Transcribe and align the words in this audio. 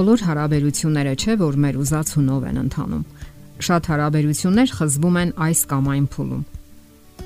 Բոլոր 0.00 0.22
հարաբերությունները 0.24 1.10
չէ, 1.20 1.34
որ 1.36 1.56
մեր 1.60 1.78
ուզած 1.82 2.10
հունով 2.16 2.44
են 2.48 2.58
ընթանում։ 2.60 3.00
Շատ 3.66 3.88
հարաբերություններ 3.90 4.70
խզվում 4.76 5.16
են 5.20 5.32
այս 5.44 5.60
կամ 5.72 5.88
այն 5.92 6.06
փուլում։ 6.14 6.44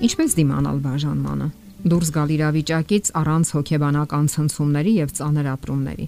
Ինչպես 0.08 0.34
դիմանալ 0.38 0.80
բաժանմանը։ 0.86 1.46
Դուրս 1.92 2.10
գալ 2.16 2.32
իրավիճակից 2.34 3.10
առանց 3.20 3.52
հոգեբանական 3.54 4.26
ցնցումների 4.34 4.94
եւ 5.04 5.14
ծանր 5.14 5.50
ապրումների։ 5.54 6.06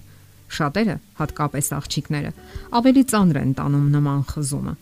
Շատերը, 0.57 0.95
հատկապես 1.23 1.71
աղջիկները, 1.77 2.31
ավելի 2.81 3.03
ծանր 3.15 3.39
են 3.47 3.53
տանում 3.63 3.87
նման 3.95 4.21
խզումը։ 4.27 4.73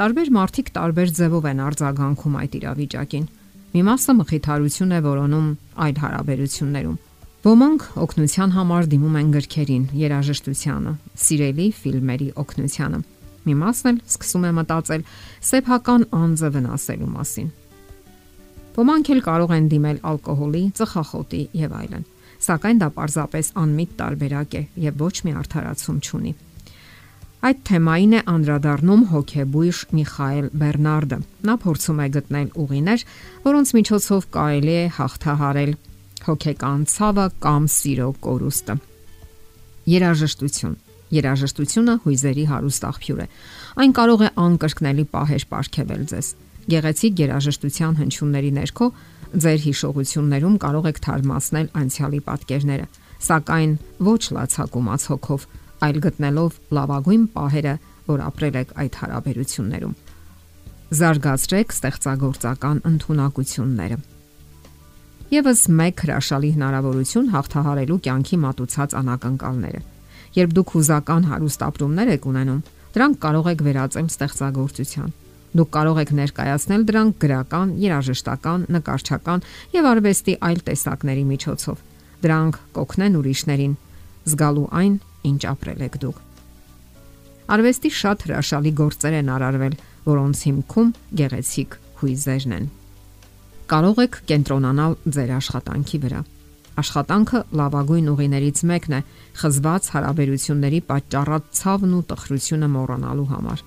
Տարբեր 0.00 0.30
մարդիկ 0.40 0.72
տարբեր 0.76 1.12
ձևով 1.20 1.50
են 1.52 1.60
արձագանքում 1.66 2.40
այդ 2.40 2.56
իրավիճակին։ 2.64 3.28
Մի 3.76 3.84
մասը 3.90 4.16
մխիթարություն 4.24 4.96
է 4.96 5.02
որոնում 5.04 5.52
այդ 5.84 6.00
հարաբերություններում 6.06 6.96
Ոմանք 7.46 7.82
օգնության 8.02 8.52
համար 8.56 8.86
դիմում 8.90 9.16
են 9.20 9.28
գրքերին, 9.30 9.82
երաժշտությանը, 9.94 10.94
սիրելի 11.22 11.66
ֆիլմերի 11.78 12.26
օգնությանը։ 12.42 12.98
Մի 13.46 13.54
մասն 13.60 13.90
էլ 13.90 14.00
սկսում 14.02 14.46
է 14.48 14.50
մտածել 14.56 15.04
սեփական 15.50 16.06
անձը 16.18 16.50
վնասելու 16.56 17.12
մասին։ 17.12 17.52
Ոմանք 18.80 19.12
էլ 19.14 19.22
կարող 19.28 19.54
են 19.60 19.70
դիմել 19.76 20.02
ալկոհոլի, 20.10 20.64
ծխախոտի 20.80 21.42
եւ 21.62 21.78
այլն։ 21.86 22.04
Սակայն 22.50 22.82
դա 22.82 22.90
պարզապես 22.98 23.54
անմիտ 23.62 23.96
տարբերակ 24.02 24.58
է 24.58 24.66
եւ 24.90 25.02
ոչ 25.06 25.14
մի 25.22 25.38
արդարացում 25.46 26.02
չունի։ 26.02 26.36
Այդ 27.46 27.58
թեմային 27.70 28.16
է 28.16 28.20
անդրադառնում 28.26 29.02
հոկեբույժ 29.14 29.80
Միխայել 29.94 30.46
Բեռնարդը։ 30.66 31.18
Նա 31.46 31.54
փորձում 31.62 32.00
է 32.02 32.06
գտնել 32.16 32.48
ուղիներ, 32.66 33.04
որոնց 33.46 33.68
միջոցով 33.76 34.32
կարելի 34.34 34.74
է 34.82 34.88
հաղթահարել 34.96 35.76
հոգեկան 36.24 36.82
ցավը 36.96 37.26
կամ 37.44 37.68
սիրո 37.76 38.08
կորուստը։ 38.26 38.76
Երաժշտություն 39.96 40.76
Երաժշտությունը 41.14 41.94
հույզերի 42.02 42.44
հարուստ 42.50 42.86
աղբյուր 42.88 43.20
է։ 43.22 43.26
Այն 43.82 43.92
կարող 43.98 44.22
է 44.26 44.30
անկրկնելի 44.42 45.04
պահեր 45.12 45.44
ապարգևել 45.46 46.02
ձեզ։ 46.10 46.30
Գեղեցիկ 46.66 47.20
երաժշտության 47.22 47.98
հնչյունների 48.00 48.50
ներքո 48.56 48.88
ձեր 49.46 49.60
հիշողություններում 49.66 50.56
կարող 50.66 50.88
եք 50.90 50.98
թարմացնել 51.06 51.70
անցյալի 51.82 52.20
պատկերները, 52.26 52.86
սակայն 53.26 53.76
ոչ 54.06 54.22
լացակումած 54.36 55.06
հոգով, 55.12 55.46
այլ 55.86 56.02
գտնելով 56.06 56.58
լավագույն 56.78 57.24
պահերը, 57.36 57.76
որ 58.10 58.26
ապրել 58.26 58.60
եք 58.64 58.74
այդ 58.82 59.00
հարաբերություններում։ 59.02 59.96
Զարգացրեք 60.96 61.74
ստեղծագործական 61.76 62.84
ընտունակությունները։ 62.90 64.15
Եվս 65.26 65.64
մեկ 65.74 66.02
հրաշալի 66.04 66.48
հնարավորություն 66.54 67.30
հաղթահարելու 67.32 67.96
կյանքի 68.06 68.36
մատուցած 68.44 68.92
անակնկալները։ 68.94 69.80
Երբ 70.36 70.52
դուք 70.54 70.74
հուզական 70.76 71.26
հարուստ 71.26 71.64
ապրումներ 71.66 72.12
եք 72.14 72.28
ունենում, 72.30 72.60
դրանք 72.94 73.18
կարող 73.24 73.48
եք 73.50 73.64
վերածել 73.66 74.06
ստեղծագործության։ 74.12 75.10
Դուք 75.58 75.72
կարող 75.74 75.98
եք 76.04 76.12
ներկայացնել 76.20 76.86
դրանք 76.86 77.18
գրական, 77.26 77.74
երաժշտական, 77.82 78.68
նկարչական 78.76 79.44
եւ 79.74 79.90
արվեստի 79.90 80.38
այլ 80.46 80.62
տեսակների 80.70 81.26
միջոցով։ 81.34 81.84
Դրանք 82.22 82.62
կօգնեն 82.78 83.18
ուրիշներին 83.18 83.76
զգալու 84.30 84.70
այն, 84.78 84.96
ինչ 85.26 85.42
ապրել 85.56 85.86
եք 85.90 86.00
դուք։ 86.06 86.24
Արվեստի 87.56 87.90
շատ 87.98 88.26
հրաշալի 88.30 88.72
գործեր 88.78 89.20
են 89.26 89.30
արարվել, 89.36 89.78
որոնց 90.06 90.46
հիմքում 90.46 90.90
գեղեցիկ 91.18 91.80
հույզերն 92.02 92.60
են 92.60 92.66
կարող 93.66 93.98
եք 94.04 94.16
կենտրոնանալ 94.30 94.92
ձեր 95.10 95.30
աշխատանքի 95.36 95.98
վրա։ 96.02 96.18
Աշխատանքը 96.76 97.38
լավագույն 97.58 98.10
ուղիներից 98.12 98.60
մեկն 98.70 98.94
է 98.94 99.00
խզված 99.40 99.88
հարաբերությունների 99.94 100.80
պատճառած 100.90 101.48
ցավն 101.58 101.96
ու 101.96 102.02
տխրությունը 102.12 102.68
մոռանալու 102.76 103.26
համար։ 103.32 103.64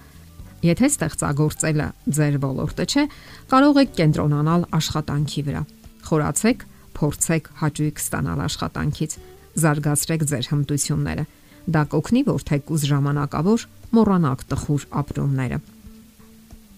Եթե 0.69 0.89
ստեղծագործելը 0.93 1.87
ձեր 2.15 2.37
ոլորտը 2.45 2.85
չէ, 2.87 3.03
կարող 3.51 3.81
եք 3.83 3.91
կենտրոնանալ 3.99 4.63
աշխատանքի 4.79 5.43
վրա։ 5.49 5.63
Խորացեք, 6.07 6.65
փորձեք 6.99 7.51
հաճույք 7.59 8.01
ստանալ 8.03 8.39
աշխատանքից, 8.47 9.11
զարգացրեք 9.59 10.25
ձեր 10.31 10.49
հմտությունները։ 10.53 11.27
Դա 11.75 11.83
կօգնի, 11.91 12.23
որ 12.29 12.47
թեկուզ 12.49 12.87
ժամանակավոր 12.93 13.67
մոռանաք 13.99 14.47
տխուր 14.53 14.87
ապրումները։ 15.03 15.61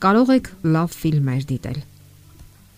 Կարող 0.01 0.35
եք 0.39 0.53
լավ 0.73 0.99
ֆիլմեր 1.01 1.49
դիտել 1.51 1.81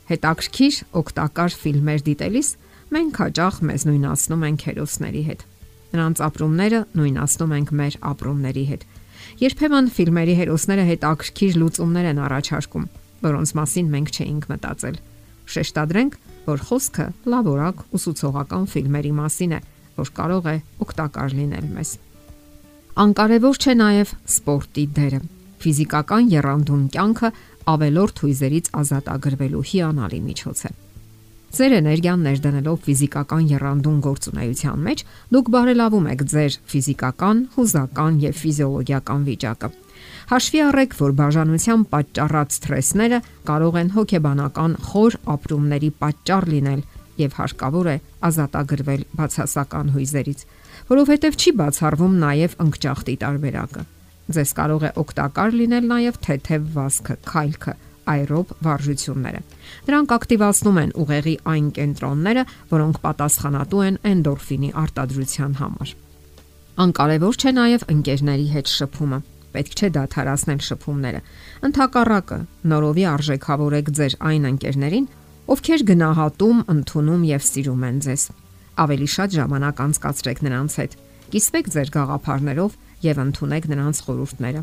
հետաքրքիր 0.09 0.75
օգտակար 0.99 1.55
ֆիլմեր 1.63 2.03
դիտելիս 2.07 2.49
մենք 2.93 3.19
հաճախ 3.23 3.55
մեզ 3.69 3.85
նույնացնում 3.89 4.43
ենք 4.49 4.65
հերոսների 4.67 5.23
հետ։ 5.29 5.45
Նրանց 5.93 6.21
ապրումները 6.27 6.79
նույնացնում 6.99 7.53
ենք 7.57 7.69
մեր 7.79 7.97
ապրումների 8.13 8.65
հետ։ 8.73 8.85
Երբեմն 9.43 9.89
ֆիլմերի 9.93 10.35
հերոսները 10.39 10.85
հետաքրքիր 10.89 11.57
լուծումներ 11.63 12.07
են 12.11 12.21
առաջարկում, 12.27 12.87
որոնց 13.23 13.53
մասին 13.59 13.91
մենք 13.93 14.09
չէինք 14.13 14.47
մտածել։ 14.51 14.97
Շեշտադրենք, 15.53 16.17
որ 16.43 16.65
խոսքը 16.67 17.05
լավորակ 17.33 17.85
ուսուցողական 17.97 18.65
ֆիլմերի 18.73 19.13
մասին 19.19 19.53
է, 19.53 19.59
որ 19.99 20.11
կարող 20.17 20.49
է 20.53 20.55
օգտակար 20.83 21.37
լինել 21.39 21.69
մեզ։ 21.77 21.93
Անկարևոր 23.03 23.61
չէ 23.63 23.73
նաև 23.79 24.13
սպորտի 24.33 24.85
դերը։ 24.97 25.21
Ֆիզիկական 25.63 26.31
երանդուն 26.34 26.88
կյանքը 26.94 27.29
ավելորդ 27.74 28.24
հույզերից 28.24 28.72
ազատ 28.84 29.13
ագրվելու 29.13 29.68
հիանալի 29.74 30.19
միջոց 30.24 30.63
է։ 30.68 30.72
Ձեր 31.53 31.74
էներգիան 31.78 32.24
ներդնելով 32.25 32.78
ֆիզիկական 32.88 33.44
երանդուն 33.51 33.97
գործունեության 34.01 34.79
մեջ, 34.88 35.03
դուք 35.35 35.51
բարելավում 35.53 36.07
եք 36.13 36.24
ձեր 36.34 36.57
ֆիզիկական, 36.74 37.44
հուզական 37.53 38.18
եւ 38.24 38.40
ֆիզիոլոգիական 38.41 39.28
վիճակը։ 39.29 39.69
Հաշվի 40.34 40.62
առեք, 40.66 40.97
որ 40.97 41.16
բաժանության 41.22 41.85
պատճառած 41.94 42.57
սթրեսները 42.57 43.22
կարող 43.53 43.80
են 43.84 43.94
հոգեբանական 43.94 44.78
խոր 44.90 45.18
ապրումների 45.38 45.90
պատճառ 46.01 46.50
լինել 46.57 46.85
եւ 47.22 47.38
հարկավոր 47.38 47.90
է 47.94 47.97
ազատագրվել 48.34 49.03
բացասական 49.19 49.94
հույզերից, 49.94 50.45
որովհետեւ 50.90 51.38
չի 51.38 51.51
բացառվում 51.62 52.16
նաեւ 52.24 52.57
ընկճախտի 52.66 53.16
տարբերակը։ 53.24 53.85
Ձեզ 54.31 54.51
կարող 54.56 54.84
է 54.88 54.91
օգտակար 55.03 55.57
լինել 55.59 55.89
նաև 55.89 56.19
թեթև 56.23 56.67
վազքը, 56.73 57.16
քայլքը, 57.28 57.73
այրոբ 58.13 58.53
վարժությունները։ 58.63 59.41
Դրանք 59.88 60.13
ակտիվացնում 60.17 60.79
են 60.84 60.94
ուղեղի 61.03 61.35
այն 61.53 61.67
կենտրոնները, 61.78 62.44
որոնք 62.72 63.00
պատասխանատու 63.03 63.83
են 63.88 64.00
էնդորֆինի 64.13 64.69
արտադրության 64.83 65.53
համար։ 65.59 65.94
Անկարևոր 66.83 67.35
չէ 67.38 67.51
նաև 67.53 67.85
ընկերների 67.94 68.47
հետ 68.53 68.72
շփումը։ 68.73 69.19
Պետք 69.53 69.73
չէ 69.78 69.89
դադարացնել 69.94 70.62
շփումները։ 70.67 71.19
Ընթակառակը 71.67 72.38
նորովի 72.72 73.03
արժեքավորեք 73.13 73.91
ձեր 74.00 74.16
այն 74.29 74.47
ընկերներին, 74.50 75.06
ովքեր 75.53 75.83
գնահատում, 75.91 76.63
ընդունում 76.73 77.28
եւ 77.29 77.44
սիրում 77.53 77.83
են 77.89 78.00
ձեզ։ 78.07 78.23
Ավելի 78.83 79.07
շատ 79.13 79.35
ժամանակ 79.38 79.81
անցկացրեք 79.83 80.39
նրանց 80.47 80.78
հետ։ 80.81 80.95
Կիսվեք 81.33 81.69
ձեր 81.73 81.89
գաղափարներով 81.94 82.78
եւ 83.03 83.21
ընդունեք 83.23 83.67
նրանց 83.73 84.01
խորհուրդները։ 84.07 84.61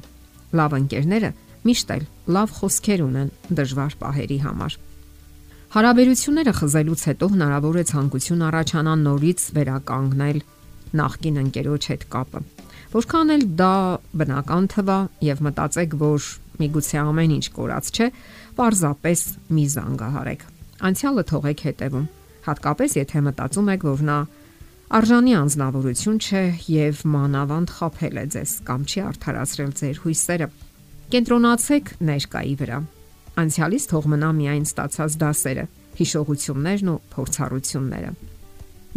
Լավ 0.60 0.76
ընկերները 0.80 1.30
միշտ 1.60 1.90
էլ 1.96 2.04
լավ 2.36 2.54
խոսքեր 2.60 3.02
ունեն 3.06 3.32
դժվար 3.60 3.96
պահերի 4.00 4.38
համար։ 4.44 4.76
Հարաբերությունները 5.70 6.52
խզելուց 6.60 7.02
հետո 7.10 7.26
հնարավոր 7.30 7.76
է 7.80 7.84
ցանկություն 7.90 8.40
առաջանա 8.48 8.94
նորից 9.00 9.42
վերականգնել 9.60 10.38
նախկին 11.00 11.36
ընկերոջ 11.44 11.84
հետ 11.90 12.06
կապը։ 12.10 12.40
Որքան 12.90 13.32
էլ 13.36 13.44
դա 13.60 13.74
բնական 14.20 14.64
թվա 14.72 14.98
եւ 15.22 15.42
մտածեք, 15.46 15.92
որ 16.00 16.24
միգուցե 16.60 16.98
ամեն 17.00 17.34
ինչ 17.36 17.46
կորած 17.54 17.90
չէ, 17.94 18.08
պարզապես 18.58 19.20
մի 19.54 19.64
զանգահարեք։ 19.74 20.42
Անցյալը 20.90 21.24
թողեք 21.30 21.62
հետևում, 21.70 22.08
հատկապես 22.50 22.96
եթե 22.98 23.22
մտածում 23.30 23.70
եք, 23.76 23.86
որ 23.90 24.02
նա 24.10 24.18
արժանի 24.90 25.34
անznավորություն 25.38 26.16
չէ 26.18 26.40
եւ 26.66 27.02
մանավանդ 27.06 27.72
խափել 27.76 28.16
է 28.18 28.24
ձեզ 28.34 28.54
կամ 28.66 28.86
չի 28.90 29.02
արդարացրել 29.06 29.68
ձեր 29.80 30.00
հույսերը։ 30.02 30.48
Կենտրոնացեք 31.14 31.92
ներկայի 32.08 32.54
վրա։ 32.58 32.78
Անցյալից 33.38 33.86
թող 33.92 34.08
մնա 34.10 34.30
միայն 34.40 34.66
ստացած 34.66 35.16
դասերը, 35.22 35.64
հիշողություններն 36.00 36.90
ու 36.90 36.96
փորձառությունները։ 37.14 38.10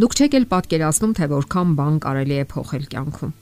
Դուք 0.01 0.17
չեք 0.17 0.37
էլ 0.41 0.47
պատկերացնում, 0.49 1.13
թե 1.13 1.29
որքան 1.37 1.77
բան 1.77 1.95
կարելի 2.09 2.37
է 2.41 2.45
փոխել 2.57 2.85
կյանքում։ 2.89 3.33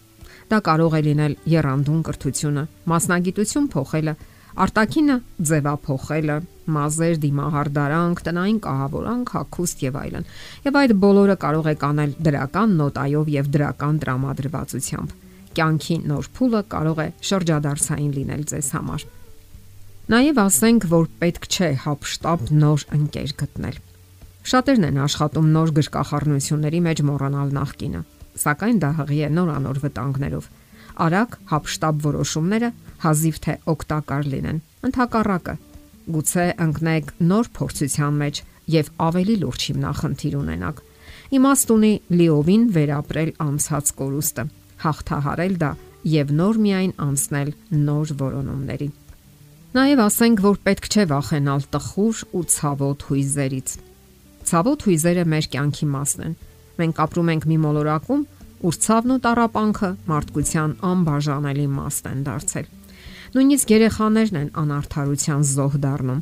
Դա 0.52 0.58
կարող 0.68 0.92
է 0.92 1.02
լինել 1.08 1.34
երանդուն 1.56 2.02
կրթությունը, 2.12 2.64
մասնագիտություն 2.92 3.72
փոխելը, 3.72 4.14
արտակինը 4.66 5.16
ձևափոխելը, 5.52 6.38
մազեր, 6.76 7.16
դիմահարդարանք, 7.26 8.22
տնային 8.28 8.60
կահավորանք, 8.66 9.32
հակուստ 9.36 9.84
եւ 9.86 9.98
այլն։ 10.02 10.28
Եվ 10.68 10.80
այդ 10.82 10.94
բոլորը 11.02 11.36
կարող 11.42 11.70
է 11.72 11.76
կանել 11.82 12.16
դրական 12.28 12.76
նոտայով 12.82 13.32
եւ 13.36 13.50
դրական 13.56 14.02
տրամադրվածությամբ։ 14.04 15.16
Կյանքի 15.52 15.98
նոր 16.12 16.30
փուլը 16.38 16.62
կարող 16.72 17.02
է 17.02 17.08
շրջադարձային 17.32 18.12
լինել 18.18 18.44
ձեզ 18.52 18.70
համար։ 18.78 19.08
Նաև 20.12 20.40
ասենք, 20.42 20.86
որ 20.92 21.06
պետք 21.22 21.48
չէ 21.52 21.70
հապշտապ 21.86 22.48
նոր 22.62 22.86
ընկեր 22.98 23.34
գտնել։ 23.42 23.76
Շատերն 24.52 24.88
են 24.88 24.98
աշխատում 25.06 25.52
նոր 25.56 25.72
գրկախառնությունների 25.78 26.80
մեջ 26.88 27.02
մոռանալ 27.08 27.54
նախկինը, 27.58 28.02
սակայն 28.42 28.82
դա 28.82 28.90
հղի 28.98 29.20
է 29.22 29.30
նորանոր 29.38 29.80
վտանգներով։ 29.86 30.48
արագ 31.06 31.36
հապշտապ 31.52 32.00
որոշումները 32.06 32.70
հազիվ 33.02 33.38
թե 33.46 33.56
օգտակար 33.74 34.32
լինեն։ 34.32 34.62
Ընթակառակը 34.88 35.56
գուցե 36.12 36.46
ընկնեք 36.66 37.12
նոր 37.32 37.52
փորձության 37.58 38.18
մեջ 38.22 38.42
եւ 38.76 38.90
ավելի 39.08 39.36
լուրջ 39.42 39.68
հիմնախնդիր 39.72 40.36
ունենաք։ 40.42 40.82
Իմաստ 41.38 41.72
ունի 41.76 41.92
լիովին 42.20 42.64
վերապրել 42.76 43.32
անցած 43.46 43.92
կորուստը, 44.02 44.44
հաղթահարել 44.84 45.56
դա 45.62 45.72
եւ 46.12 46.34
նոր 46.42 46.60
միայն 46.66 46.94
անցնել 47.06 47.54
նոր 47.88 48.14
որոնումների։ 48.22 48.90
Նաև 49.72 50.02
ասենք, 50.04 50.42
որ 50.44 50.58
պետք 50.68 50.88
չէ 50.92 51.04
վախենալ 51.12 51.62
տխուր 51.72 52.22
ու 52.36 52.44
ցավոտ 52.52 53.06
հույզերից։ 53.08 53.76
Ցավոտ 54.52 54.84
հույզերը 54.88 55.24
մեր 55.32 55.46
կյանքի 55.54 55.88
մասն 55.92 56.26
են։ 56.26 56.34
Մենք 56.82 57.00
ապրում 57.06 57.32
ենք 57.32 57.46
մի 57.52 57.58
մոլորակում, 57.66 58.26
ուր 58.62 58.78
ցավն 58.86 59.14
ու 59.16 59.20
տարապանքը 59.26 59.90
մարդկության 60.12 60.74
անբաժանելի 60.92 61.66
մասն 61.76 62.10
են 62.12 62.22
դարձել։ 62.28 62.68
Նույնիսկ 63.32 63.72
երեխաներն 63.74 64.38
են 64.42 64.50
անարթարության 64.62 65.44
զոհ 65.52 65.78
դառնում։ 65.86 66.22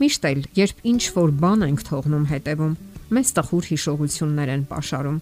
Միշտ 0.00 0.26
էլ, 0.30 0.40
երբ 0.58 0.84
ինչ 0.90 1.02
որ 1.18 1.32
բան 1.44 1.64
ենք 1.68 1.82
թողնում 1.88 2.26
հետևում, 2.30 2.74
մեծ 3.14 3.32
տխուր 3.36 3.68
հիշողություններ 3.74 4.52
են 4.54 4.62
ապաշարում։ 4.64 5.18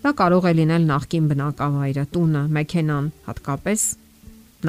Դա 0.00 0.10
կարող 0.20 0.46
է 0.48 0.52
լինել 0.60 0.84
նախկին 0.88 1.26
բնակավայրը, 1.30 2.04
տունը, 2.14 2.42
մեքենան, 2.56 3.10
հատկապես 3.28 3.82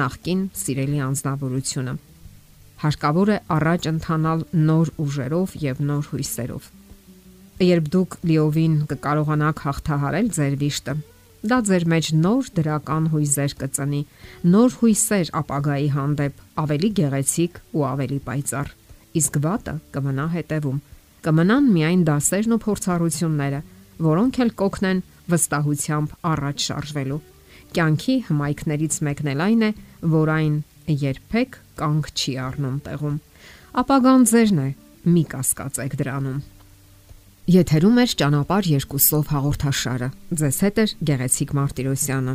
նախկին 0.02 0.42
սիրելի 0.62 1.00
անznավորությունը։ 1.06 1.94
Հարկավոր 2.82 3.32
է 3.32 3.38
առաջ 3.56 3.88
ընթանալ 3.92 4.44
նոր 4.68 4.92
ուժերով 5.06 5.56
եւ 5.62 5.82
նոր 5.88 6.06
հույսերով։ 6.12 6.68
Երբ 7.62 7.88
դուք 7.94 8.16
լիովին 8.26 8.76
կկարողանաք 8.90 9.64
հաղթահարել 9.66 10.30
ձեր 10.36 10.56
վիշտը, 10.62 10.94
Դա 11.42 11.58
ձեր 11.66 11.84
մեջ 11.90 12.08
նոր 12.22 12.48
դրական 12.54 13.06
հույզեր 13.12 13.54
կծնի, 13.58 14.00
նոր 14.46 14.74
հույսեր 14.78 15.30
ապագայի 15.40 15.88
հանդեպ, 15.96 16.42
ավելի 16.62 16.90
գեղեցիկ 16.98 17.58
ու 17.74 17.82
ավելի 17.88 18.18
պայծառ։ 18.28 18.68
Իսկ 19.18 19.38
վատը 19.46 19.74
կմնա 19.96 20.26
հետևում։ 20.36 20.78
Կմնան 21.26 21.66
միայն 21.74 22.04
դասերն 22.06 22.54
ու 22.54 22.60
փորձառությունները, 22.62 23.60
որոնք 24.06 24.38
էլ 24.42 24.54
կօգնեն 24.62 25.02
վստահությամբ 25.34 26.14
առաջ 26.30 26.66
շարժվելու։ 26.68 27.20
Կյանքի 27.72 28.16
հմայքներից 28.30 28.96
մեկն 29.06 29.32
էլ 29.32 29.44
այն 29.48 29.66
է, 29.66 29.70
որ 30.14 30.32
այն 30.38 30.56
երբեք 31.02 31.60
կանգ 31.82 32.10
չի 32.12 32.32
առնում 32.46 32.80
տեղում։ 32.86 33.20
Ապագան 33.82 34.26
ձերն 34.30 34.62
է, 34.62 34.68
մի 35.10 35.22
կասկածեք 35.32 35.94
դրանում։ 36.02 36.42
Եթերում 37.50 37.96
է 37.98 38.04
ճանապարհ 38.20 38.66
երկուսով 38.70 39.30
հաղորդաշարը։ 39.34 40.08
Ձեզ 40.38 40.58
հետ 40.62 40.76
է 40.78 40.84
Գեղեցիկ 41.08 41.54
Մարտիրոսյանը։ 41.58 42.34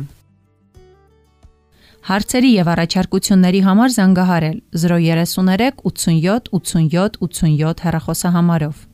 Հարցերի 2.08 2.50
եւ 2.52 2.68
առաջարկությունների 2.74 3.62
համար 3.68 3.94
զանգահարել 3.96 4.58
033 4.84 5.80
87 5.88 6.52
87 6.52 7.18
87 7.24 7.82
հեռախոսահամարով։ 7.88 8.87